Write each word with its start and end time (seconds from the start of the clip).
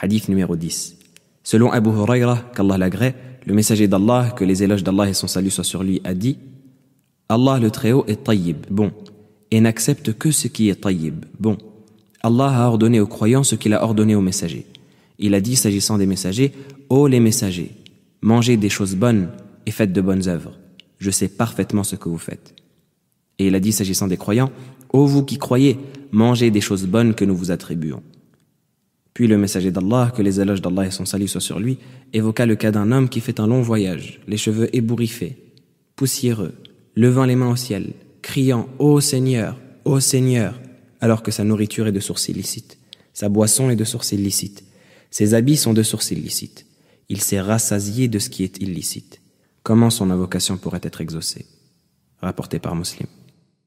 Hadith 0.00 0.28
numéro 0.28 0.54
10. 0.54 0.96
Selon 1.42 1.72
Abu 1.72 1.90
Huraira, 1.90 2.38
qu'Allah 2.54 2.78
l'agrée, 2.78 3.14
le 3.46 3.52
messager 3.52 3.88
d'Allah, 3.88 4.32
que 4.36 4.44
les 4.44 4.62
éloges 4.62 4.84
d'Allah 4.84 5.08
et 5.08 5.14
son 5.14 5.26
salut 5.26 5.50
soient 5.50 5.64
sur 5.64 5.82
lui, 5.82 6.00
a 6.04 6.14
dit 6.14 6.38
Allah 7.28 7.58
le 7.58 7.70
Très-Haut 7.70 8.04
est 8.06 8.22
tayyib, 8.24 8.58
bon, 8.70 8.92
et 9.50 9.60
n'accepte 9.60 10.12
que 10.12 10.30
ce 10.30 10.46
qui 10.46 10.68
est 10.68 10.82
tayyib, 10.82 11.24
bon. 11.40 11.58
Allah 12.22 12.64
a 12.64 12.68
ordonné 12.68 13.00
aux 13.00 13.06
croyants 13.06 13.42
ce 13.42 13.56
qu'il 13.56 13.74
a 13.74 13.82
ordonné 13.82 14.14
aux 14.14 14.20
messagers. 14.20 14.66
Il 15.18 15.34
a 15.34 15.40
dit, 15.40 15.56
s'agissant 15.56 15.98
des 15.98 16.06
messagers, 16.06 16.52
Ô 16.90 17.08
les 17.08 17.20
messagers, 17.20 17.72
mangez 18.22 18.56
des 18.56 18.68
choses 18.68 18.94
bonnes 18.94 19.30
et 19.66 19.72
faites 19.72 19.92
de 19.92 20.00
bonnes 20.00 20.28
œuvres. 20.28 20.56
Je 20.98 21.10
sais 21.10 21.28
parfaitement 21.28 21.84
ce 21.84 21.96
que 21.96 22.08
vous 22.08 22.18
faites. 22.18 22.54
Et 23.38 23.48
il 23.48 23.54
a 23.54 23.60
dit, 23.60 23.72
s'agissant 23.72 24.06
des 24.06 24.16
croyants, 24.16 24.52
Ô 24.92 25.06
vous 25.06 25.24
qui 25.24 25.38
croyez, 25.38 25.78
mangez 26.12 26.50
des 26.50 26.60
choses 26.60 26.86
bonnes 26.86 27.14
que 27.14 27.24
nous 27.24 27.36
vous 27.36 27.50
attribuons. 27.50 28.02
Puis 29.18 29.26
le 29.26 29.36
messager 29.36 29.72
d'Allah, 29.72 30.12
que 30.16 30.22
les 30.22 30.40
éloges 30.40 30.62
d'Allah 30.62 30.86
et 30.86 30.92
son 30.92 31.04
salut 31.04 31.26
soient 31.26 31.40
sur 31.40 31.58
lui, 31.58 31.78
évoqua 32.12 32.46
le 32.46 32.54
cas 32.54 32.70
d'un 32.70 32.92
homme 32.92 33.08
qui 33.08 33.18
fait 33.18 33.40
un 33.40 33.48
long 33.48 33.62
voyage, 33.62 34.20
les 34.28 34.36
cheveux 34.36 34.68
ébouriffés, 34.76 35.38
poussiéreux, 35.96 36.54
levant 36.94 37.24
les 37.24 37.34
mains 37.34 37.50
au 37.50 37.56
ciel, 37.56 37.94
criant 38.22 38.68
Ô 38.78 39.00
Seigneur, 39.00 39.58
ô 39.84 39.98
Seigneur, 39.98 40.60
alors 41.00 41.24
que 41.24 41.32
sa 41.32 41.42
nourriture 41.42 41.88
est 41.88 41.92
de 41.92 41.98
sources 41.98 42.28
illicites, 42.28 42.78
sa 43.12 43.28
boisson 43.28 43.70
est 43.70 43.74
de 43.74 43.82
sources 43.82 44.12
illicites, 44.12 44.62
ses 45.10 45.34
habits 45.34 45.56
sont 45.56 45.74
de 45.74 45.82
sources 45.82 46.12
illicites. 46.12 46.66
Il 47.08 47.20
s'est 47.20 47.40
rassasié 47.40 48.06
de 48.06 48.20
ce 48.20 48.30
qui 48.30 48.44
est 48.44 48.62
illicite. 48.62 49.20
Comment 49.64 49.90
son 49.90 50.12
invocation 50.12 50.58
pourrait 50.58 50.78
être 50.84 51.00
exaucée? 51.00 51.46
Rapporté 52.22 52.60
par 52.60 52.76
Muslim. 52.76 53.08